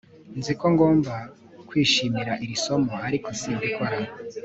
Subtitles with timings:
[0.37, 1.13] Nzi ko ngomba
[1.67, 3.97] kwishimira iri somo ariko simbikora